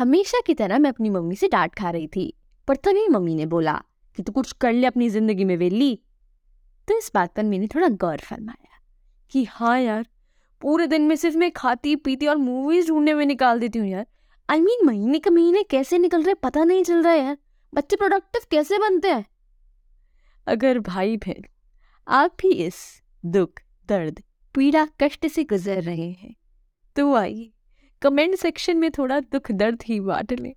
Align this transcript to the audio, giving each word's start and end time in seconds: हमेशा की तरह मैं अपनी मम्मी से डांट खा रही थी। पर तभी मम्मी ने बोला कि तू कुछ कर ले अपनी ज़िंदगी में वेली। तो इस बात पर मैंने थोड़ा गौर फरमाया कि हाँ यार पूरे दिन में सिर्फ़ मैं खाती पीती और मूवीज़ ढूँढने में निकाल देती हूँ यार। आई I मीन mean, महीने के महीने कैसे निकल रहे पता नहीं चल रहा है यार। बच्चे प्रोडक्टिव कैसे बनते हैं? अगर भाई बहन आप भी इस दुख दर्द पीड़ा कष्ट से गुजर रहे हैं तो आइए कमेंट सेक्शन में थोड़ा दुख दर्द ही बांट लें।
हमेशा 0.00 0.38
की 0.46 0.54
तरह 0.54 0.78
मैं 0.78 0.90
अपनी 0.90 1.10
मम्मी 1.10 1.36
से 1.36 1.48
डांट 1.48 1.74
खा 1.74 1.90
रही 1.90 2.06
थी। 2.06 2.32
पर 2.68 2.76
तभी 2.76 3.08
मम्मी 3.08 3.34
ने 3.34 3.46
बोला 3.46 3.72
कि 4.18 4.22
तू 4.22 4.32
कुछ 4.32 4.52
कर 4.52 4.72
ले 4.72 4.86
अपनी 4.86 5.08
ज़िंदगी 5.08 5.44
में 5.44 5.56
वेली। 5.56 5.98
तो 6.88 6.98
इस 6.98 7.10
बात 7.14 7.34
पर 7.34 7.42
मैंने 7.42 7.66
थोड़ा 7.66 7.88
गौर 7.88 8.18
फरमाया 8.18 8.78
कि 9.32 9.44
हाँ 9.44 9.78
यार 9.80 10.06
पूरे 10.62 10.86
दिन 10.86 11.02
में 11.02 11.16
सिर्फ़ 11.16 11.36
मैं 11.36 11.50
खाती 11.50 11.96
पीती 11.96 12.26
और 12.26 12.36
मूवीज़ 12.36 12.88
ढूँढने 12.88 13.14
में 13.14 13.26
निकाल 13.26 13.60
देती 13.60 13.78
हूँ 13.78 13.88
यार। 13.88 14.06
आई 14.48 14.58
I 14.58 14.62
मीन 14.62 14.76
mean, 14.76 14.86
महीने 14.86 15.18
के 15.18 15.30
महीने 15.30 15.62
कैसे 15.62 15.98
निकल 15.98 16.22
रहे 16.22 16.34
पता 16.34 16.64
नहीं 16.64 16.84
चल 16.84 17.02
रहा 17.02 17.12
है 17.12 17.24
यार। 17.24 17.38
बच्चे 17.74 17.96
प्रोडक्टिव 17.96 18.42
कैसे 18.50 18.78
बनते 18.78 19.10
हैं? 19.10 19.24
अगर 20.46 20.78
भाई 20.78 21.16
बहन 21.16 21.44
आप 22.08 22.36
भी 22.40 22.52
इस 22.52 23.02
दुख 23.24 23.60
दर्द 23.88 24.22
पीड़ा 24.54 24.88
कष्ट 25.00 25.26
से 25.26 25.44
गुजर 25.44 25.82
रहे 25.82 26.10
हैं 26.10 26.34
तो 26.96 27.14
आइए 27.14 27.50
कमेंट 28.02 28.34
सेक्शन 28.34 28.76
में 28.76 28.90
थोड़ा 28.90 29.20
दुख 29.20 29.52
दर्द 29.52 29.82
ही 29.86 30.00
बांट 30.00 30.32
लें। 30.32 30.52